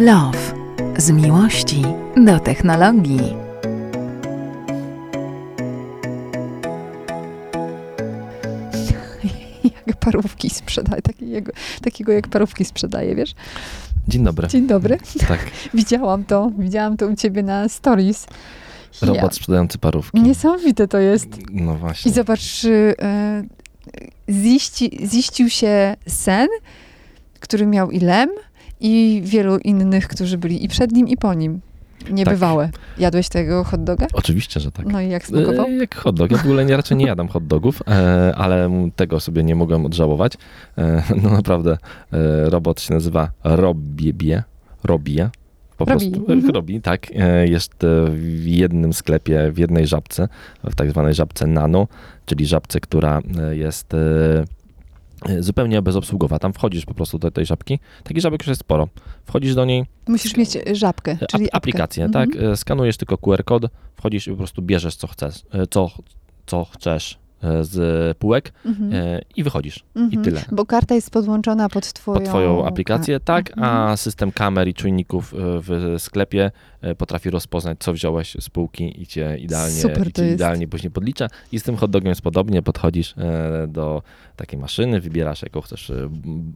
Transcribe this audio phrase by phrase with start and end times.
[0.00, 0.54] Love.
[0.98, 1.82] Z miłości
[2.16, 3.20] do technologii.
[9.86, 11.52] jak parówki sprzedaje, takiego,
[11.82, 13.34] takiego jak parówki sprzedaje, wiesz?
[14.08, 14.48] Dzień dobry.
[14.48, 14.98] Dzień dobry.
[15.28, 18.26] Tak, Widziałam to, widziałam to u ciebie na stories.
[19.02, 20.18] robot sprzedający parówki.
[20.18, 21.28] Ja, niesamowite to jest.
[21.50, 22.12] No I właśnie.
[22.12, 23.42] zobacz, y, e,
[24.30, 26.48] ziści, ziścił się sen,
[27.40, 28.30] który miał i Lem,
[28.80, 31.60] i wielu innych, którzy byli i przed nim, i po nim.
[32.10, 32.70] Niebywałe.
[32.98, 34.06] Jadłeś tego hot doga?
[34.12, 34.86] Oczywiście, że tak.
[34.86, 35.66] No i jak smakował?
[35.66, 36.30] E, Jak hot dog.
[36.30, 39.86] Ja w ogóle nie, raczej nie jadam hot dogów, e, ale tego sobie nie mogłem
[39.86, 40.32] odżałować.
[40.78, 41.78] E, no naprawdę,
[42.12, 44.42] e, robot się nazywa Robie.
[44.84, 45.30] Robie.
[45.76, 46.54] Po Robi, prostu mhm.
[46.54, 47.06] robi, tak.
[47.16, 50.28] E, Jest e, w jednym sklepie, w jednej żabce,
[50.64, 51.88] w tak zwanej żabce nano,
[52.26, 53.96] czyli żabce, która jest
[55.40, 56.38] zupełnie bezobsługowa.
[56.38, 57.78] Tam wchodzisz po prostu do tej żabki.
[58.04, 58.88] Takich żabek już jest sporo.
[59.24, 62.30] Wchodzisz do niej, Musisz mieć żabkę, E, czyli ap- aplikację, Mhm.
[62.30, 62.42] tak?
[62.42, 63.62] E, Skanujesz tylko QR kod,
[63.96, 65.34] wchodzisz i po prostu bierzesz co chcesz,
[65.70, 65.90] co,
[66.46, 67.18] co chcesz
[67.60, 68.92] z półek Mhm.
[68.94, 69.84] e, i wychodzisz.
[69.96, 70.20] Mhm.
[70.22, 70.42] I tyle.
[70.52, 72.18] Bo karta jest podłączona pod twoją...
[72.18, 73.76] Pod twoją aplikację, tak, Mhm.
[73.76, 79.02] a system kamer i czujników e, w sklepie e, potrafi rozpoznać, co wziąłeś z półki
[79.02, 80.34] i cię idealnie, Super i cię jest.
[80.34, 81.26] idealnie później podlicza.
[81.52, 84.02] I z tym hot dogiem jest podobnie, podchodzisz e, do
[84.36, 86.08] takiej maszyny, wybierasz jaką chcesz, e,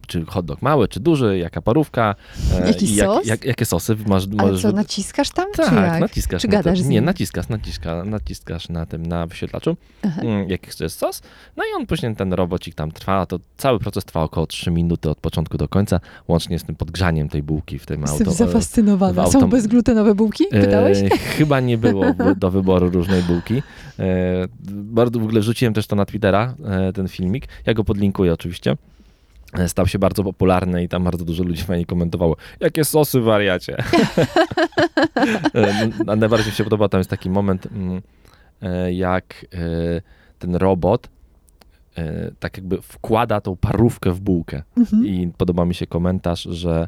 [0.07, 2.15] czy hot dog mały, czy duży, jaka parówka.
[2.61, 3.25] e, Jaki i jak, sos?
[3.27, 5.99] Jak, jakie sosy masz, Ale możesz co, naciskasz tam, tak, czy jak?
[5.99, 6.41] naciskasz.
[6.41, 10.21] Czy na gadasz to, Nie, naciskasz, naciska, naciskasz na tym, na wyświetlaczu, Aha.
[10.75, 11.21] Jaki chcesz sos.
[11.57, 15.09] No i on później, ten robocik tam trwa, to cały proces trwa około 3 minuty
[15.09, 18.31] od początku do końca, łącznie z tym podgrzaniem tej bułki w tym Jestem auto.
[18.31, 19.23] zafascynowana.
[19.23, 20.45] w Są bezglutenowe bułki?
[20.51, 20.97] Pytałeś?
[20.97, 22.05] E, chyba nie było
[22.37, 23.61] do wyboru różnej bułki.
[23.99, 27.47] E, bardzo w ogóle wrzuciłem też to na Twittera, e, ten filmik.
[27.65, 28.77] Ja go podlinkuję oczywiście.
[29.53, 32.35] E, Stał się bardzo popularny i tam bardzo dużo ludzi fajnie komentowało.
[32.59, 33.77] Jakie sosy wariacie.
[35.55, 38.01] E, a najbardziej mi się podoba, tam jest taki moment, mm,
[38.61, 39.57] e, jak e,
[40.39, 41.09] ten robot
[41.97, 44.63] e, tak jakby wkłada tą parówkę w bułkę.
[44.77, 45.05] Mhm.
[45.05, 46.87] I podoba mi się komentarz, że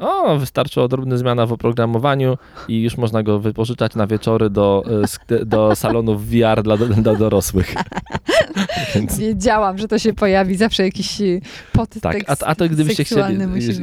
[0.00, 2.38] o, wystarczy odrobna zmiana w oprogramowaniu
[2.68, 4.84] i już można go wypożyczać na wieczory do,
[5.30, 7.74] e, do salonów VR dla, dla dorosłych.
[8.94, 10.56] Więc, Wiedziałam, że to się pojawi.
[10.56, 11.40] Zawsze jakiś y,
[11.72, 13.38] podtekst tak, a, a to gdybyście chcieli,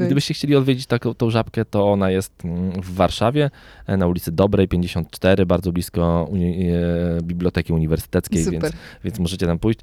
[0.05, 3.51] gdybyście chcieli odwiedzić taką, tą żabkę, to ona jest mm, w Warszawie,
[3.87, 8.71] e, na ulicy Dobrej 54, bardzo blisko uni- e, Biblioteki Uniwersyteckiej, więc Super.
[9.03, 9.79] więc możecie tam pójść.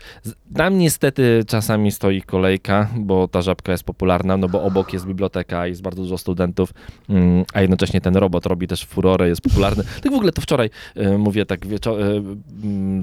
[0.57, 5.67] Tam niestety czasami stoi kolejka, bo ta żabka jest popularna, no bo obok jest biblioteka,
[5.83, 6.73] jest bardzo dużo studentów,
[7.09, 9.85] mm, a jednocześnie ten robot robi też furorę, jest popularny.
[10.03, 12.23] Tak w ogóle to wczoraj, e, mówię tak, wieczo- e,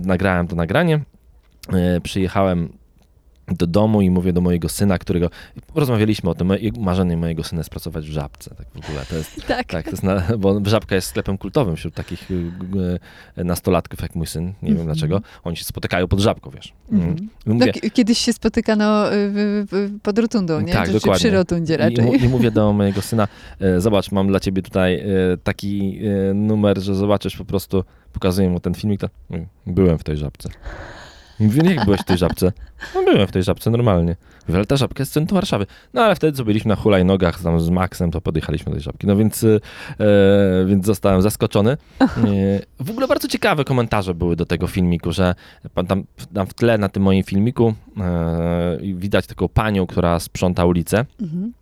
[0.08, 1.00] nagrałem to nagranie,
[1.74, 2.70] e, przyjechałem
[3.52, 5.30] do domu i mówię do mojego syna, którego
[5.76, 9.16] rozmawialiśmy o tym, moje- marzenie mojego syna jest pracować w żabce, tak w ogóle, to
[9.16, 9.68] jest Tak.
[9.68, 12.34] tak, to jest na, bo Żabka jest sklepem kultowym wśród takich y,
[13.38, 14.46] y, nastolatków jak mój syn.
[14.46, 14.86] Nie wiem Mhm.
[14.86, 15.22] dlaczego.
[15.44, 16.74] Oni się spotykają pod Żabką, wiesz.
[16.92, 17.16] Mm.
[17.46, 19.04] I Mówię, Tak, kiedyś się spotykano
[20.04, 20.74] pod rotundą, nie?
[20.74, 21.20] Tak, czy, dokładnie.
[21.20, 22.06] przy rotundzie i, raczej.
[22.06, 23.28] mu- I mówię do mojego syna,
[23.60, 25.06] e, zobacz, mam dla ciebie tutaj e,
[25.44, 26.00] taki
[26.30, 27.84] e, numer, że zobaczysz po prostu,
[28.14, 29.10] pokazuję mu ten filmik, to
[29.68, 30.50] byłem w tej Żabce.
[31.40, 32.52] Mówię, jak byłeś w tej Żabce?
[32.96, 34.16] No byłem w tej Żabce, normalnie.
[34.48, 35.66] Mówię, ale ta Żabka jest w centrum Warszawy.
[35.94, 39.08] No ale wtedy, co byliśmy na hulajnogach tam z Maxem, to podjechaliśmy do tej Żabki.
[39.08, 39.60] No więc, e,
[40.66, 41.78] więc zostałem zaskoczony.
[42.02, 42.08] E,
[42.80, 45.36] w ogóle bardzo ciekawe komentarze były do tego filmiku, że
[45.88, 51.06] tam, tam w tle na tym moim filmiku e, widać taką panią, która sprząta ulicę.
[51.22, 51.54] Mhm.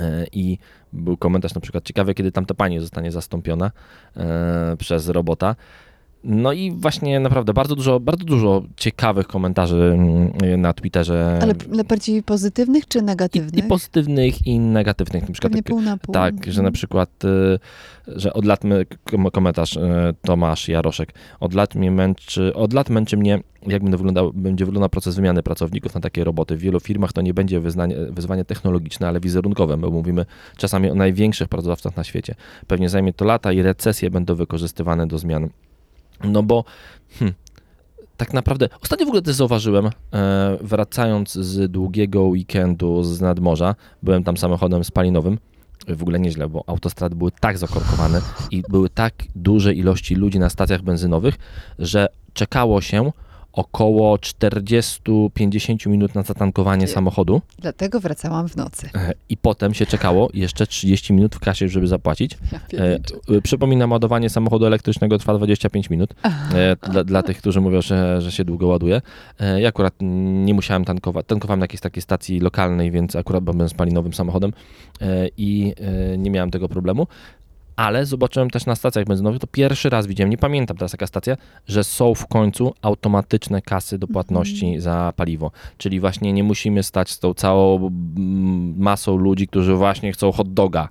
[0.00, 0.58] E, I
[0.92, 3.70] był komentarz na przykład ciekawy, kiedy tamta pani zostanie zastąpiona
[4.16, 5.56] e, przez robota.
[6.26, 11.38] No i właśnie naprawdę bardzo dużo, bardzo dużo ciekawych komentarzy mm, na Twitterze.
[11.42, 11.54] Ale,
[11.84, 13.64] bardziej pozytywnych czy i, negatywnych?
[13.64, 15.22] I pozytywnych, i negatywnych.
[15.28, 16.12] Na przykład tak, pół na pół.
[16.12, 16.72] tak, że na Mhm.
[16.72, 17.58] przykład, y,
[18.06, 19.80] że od lat, my, kom- komentarz y,
[20.22, 24.88] Tomasz Jaroszek, od lat mnie męczy, od lat męczy mnie, jak będę wyglądał, będzie wyglądał
[24.88, 26.56] proces wymiany pracowników na takie roboty.
[26.56, 30.26] W wielu firmach to nie będzie wyznanie, wyzwanie technologiczne, ale wizerunkowe, bo mówimy
[30.56, 32.34] czasami o największych pracodawcach na świecie.
[32.66, 35.48] Pewnie zajmie to lata i recesje będą wykorzystywane do zmian.
[36.24, 36.64] No bo
[37.18, 37.34] hmm,
[38.16, 39.90] tak naprawdę, ostatnio w ogóle też zauważyłem, e,
[40.60, 45.38] wracając z długiego weekendu z nadmorza, byłem tam samochodem spalinowym,
[45.88, 48.20] w ogóle nieźle, bo autostrady były tak zakorkowane
[48.50, 51.34] i były tak duże ilości ludzi na stacjach benzynowych,
[51.78, 53.12] że czekało się
[53.54, 58.90] około 40-50 minut na zatankowanie samochodu Dlatego wracałam w nocy.
[58.94, 62.38] e, i potem się czekało jeszcze 30 minut w kasie, żeby zapłacić.
[62.52, 62.98] Ja E,
[63.36, 66.14] e, Przypominam, ładowanie samochodu elektrycznego trwa 25 minut.
[66.92, 69.00] Dla, dla tych, którzy mówią, że, że się długo ładuje.
[69.58, 69.94] Ja akurat
[70.44, 71.26] nie musiałem tankować.
[71.26, 74.52] Tankowałem na jakiejś takiej stacji lokalnej, więc akurat byłem spalinowym samochodem
[75.36, 75.74] i
[76.18, 77.06] nie miałem tego problemu.
[77.76, 81.36] Ale zobaczyłem też na stacjach benzynowych, to pierwszy raz widziałem, nie pamiętam teraz jaka stacja,
[81.68, 85.50] że są w końcu automatyczne kasy do płatności za paliwo.
[85.78, 90.52] Czyli właśnie nie musimy stać z tą całą mm, masą ludzi, którzy właśnie chcą hot
[90.52, 90.88] doga.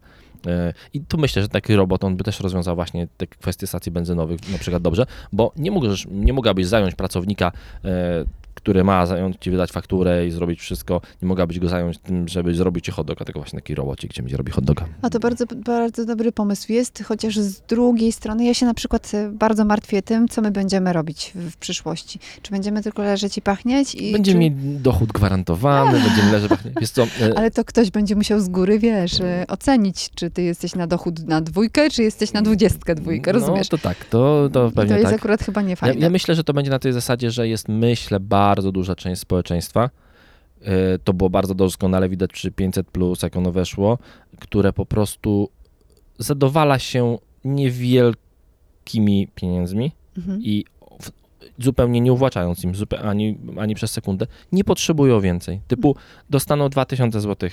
[0.47, 3.91] E, I tu myślę, że taki robot, on by też rozwiązał właśnie te kwestie stacji
[3.91, 7.51] benzynowych na przykład dobrze, bo nie, możesz, nie mogłabyś zająć pracownika,
[7.85, 8.25] e,
[8.63, 12.55] który ma zająć ci wydać fakturę i zrobić wszystko, nie mogłabyś go zająć tym, żeby
[12.55, 14.85] zrobić ci hot doga, tylko właśnie taki robocik, gdzie będzie robi hot doga.
[15.01, 19.11] A to bardzo, bardzo dobry pomysł jest, chociaż z drugiej strony ja się na przykład
[19.13, 22.19] e, bardzo martwię tym, co my będziemy robić w, przyszłości.
[22.41, 23.95] Czy będziemy tylko leżeć i pachnieć?
[23.95, 24.55] I Będziemy czy...
[24.55, 26.51] mieli dochód gwarantowany, będziemy leżeć,
[26.81, 30.41] wiesz co, e, Ale to ktoś będzie musiał z góry, wiesz, e, ocenić, czy ty
[30.41, 33.71] jesteś na dochód na dwójkę, czy jesteś na dwudziestkę dwójkę, rozumiesz?
[33.71, 35.19] No to tak, to, to pewnie to jest tak.
[35.19, 36.01] akurat chyba Ja, niefajne.
[36.01, 39.89] ja myślę, że to będzie na tej zasadzie, że jest, myślę, bardzo duża część społeczeństwa.
[40.61, 40.67] Yy,
[41.03, 42.87] To było bardzo doskonale widać przy 500,
[43.23, 43.97] jak ono weszło,
[44.39, 45.49] które po prostu
[46.19, 50.41] zadowala się niewielkimi pieniędzmi Mhm.
[50.41, 50.65] i
[51.59, 55.61] zupełnie nie uwłaczając im zupe, ani, ani przez sekundę, nie potrzebują więcej.
[55.67, 55.95] Typu
[56.29, 57.49] dostaną 2000 zł.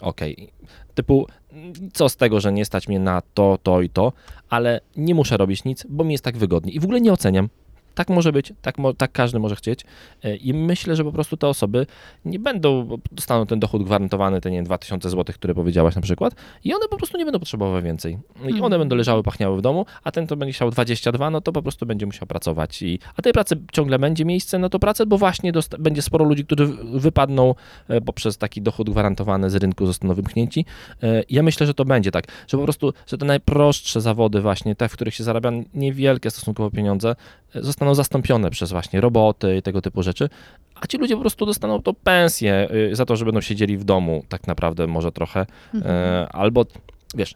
[0.00, 0.50] Okej.
[0.94, 4.12] Typu, mm, co z tego, że nie stać mnie na to, to i to,
[4.48, 6.72] ale nie muszę robić nic, bo mi jest tak wygodnie.
[6.72, 7.48] I w ogóle nie oceniam.
[7.94, 9.80] Tak może być, tak, mo, tak każdy może chcieć.
[10.24, 11.86] E, I myślę, że po prostu te osoby
[12.24, 16.34] nie będą, dostaną ten dochód gwarantowany, te nie wiem, 2000 zł, które powiedziałaś na przykład,
[16.64, 18.18] i one po prostu nie będą potrzebowały więcej.
[18.36, 18.78] I one Mhm.
[18.78, 21.86] będą leżały, pachniały w domu, a ten, kto będzie chciał 22, no to po prostu
[21.86, 22.82] będzie musiał pracować.
[22.82, 26.44] I, a tej pracy ciągle będzie miejsce na to pracę, bo właśnie będzie sporo ludzi,
[26.44, 27.54] którzy wypadną
[27.88, 30.64] e, poprzez taki dochód gwarantowany z rynku, zostaną wymknięci.
[31.02, 34.74] E, Ja myślę, że to będzie tak, że po prostu, że te najprostsze zawody właśnie,
[34.76, 37.16] te, w których się zarabia niewielkie stosunkowo pieniądze,
[37.54, 40.28] e, zostaną zastąpione przez właśnie roboty i tego typu rzeczy,
[40.74, 43.84] a ci ludzie po prostu dostaną to pensję y, za to, że będą siedzieli w
[43.84, 45.96] domu tak naprawdę może trochę, Mhm.
[45.96, 46.66] E, albo
[47.14, 47.34] wiesz,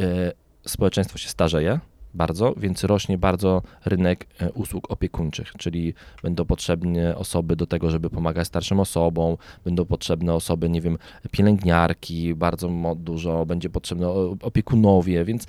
[0.00, 0.32] e,
[0.66, 1.80] społeczeństwo się starzeje
[2.14, 8.10] bardzo, więc rośnie bardzo rynek e, usług opiekuńczych, czyli będą potrzebne osoby do tego, żeby
[8.10, 10.98] pomagać starszym osobom, będą potrzebne osoby, nie wiem,
[11.30, 14.08] pielęgniarki, bardzo dużo, będzie potrzebne
[14.42, 15.46] opiekunowie, więc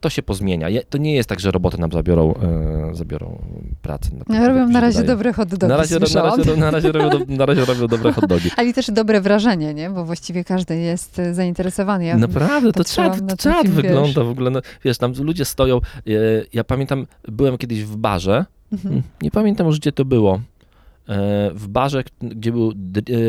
[0.00, 0.68] to, się pozmienia.
[0.90, 3.42] To nie jest tak, że roboty nam zabiorą, e, zabiorą
[3.82, 4.10] pracę.
[4.18, 5.16] No, tak robią na razie wydaje.
[5.16, 8.12] dobre hot dogi, na razie, na, razie, na, razie robią, do- na razie robią dobre
[8.12, 8.50] hot dogi.
[8.56, 9.90] Ale też dobre wrażenie, nie?
[9.90, 12.04] Bo właściwie każdy jest e, zainteresowany.
[12.04, 14.50] Ja Naprawdę, to czad, na czad film, wygląda w ogóle.
[14.50, 15.76] No, wiesz, tam ludzie stoją.
[15.76, 16.10] e,
[16.52, 18.44] Ja pamiętam, byłem kiedyś w barze.
[18.72, 19.02] Mhm.
[19.22, 20.40] Nie pamiętam już, gdzie to było.
[21.08, 22.72] E, W barze, gdzie był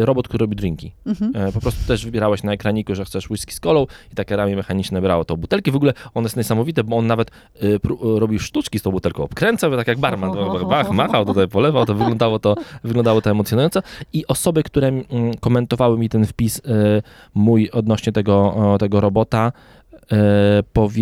[0.02, 0.92] e, robot, który robi drinki.
[1.06, 1.32] Mhm.
[1.36, 4.56] E, Po prostu też wybierałeś na ekraniku, że chcesz whisky z kolą i takie ramię
[4.56, 5.72] mechaniczne brało tą butelkę.
[5.72, 7.32] W ogóle on jest niesamowite, bo on nawet
[8.02, 9.24] robił sztuczki z tą butelką.
[9.24, 10.32] Obkręcał, tak jak barman.
[10.70, 13.80] Bach, machał tutaj, polewał, to wyglądało to, wyglądało to emocjonująco.
[14.14, 14.92] I osoby, które
[15.40, 16.62] komentowały mi ten wpis
[17.34, 19.52] mój odnośnie tego, tego robota,
[20.74, 21.00] powiedziały,